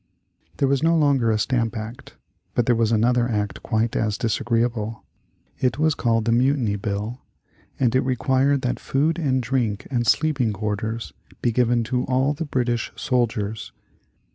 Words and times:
There 0.57 0.67
was 0.67 0.81
no 0.81 0.97
longer 0.97 1.29
a 1.29 1.37
stamp 1.37 1.77
act, 1.77 2.15
but 2.55 2.65
there 2.65 2.75
was 2.75 2.91
another 2.91 3.29
act 3.29 3.61
quite 3.61 3.95
as 3.95 4.17
disagreeable. 4.17 5.03
It 5.59 5.77
was 5.77 5.93
called 5.93 6.25
the 6.25 6.31
Mutiny 6.31 6.75
Bill, 6.75 7.21
and 7.79 7.93
it 7.95 8.01
required 8.01 8.63
that 8.63 8.79
food 8.79 9.19
and 9.19 9.43
drink 9.43 9.85
and 9.91 10.07
sleeping 10.07 10.53
quarters 10.53 11.13
be 11.43 11.51
given 11.51 11.83
to 11.83 12.03
all 12.05 12.33
the 12.33 12.45
British 12.45 12.91
soldiers. 12.95 13.73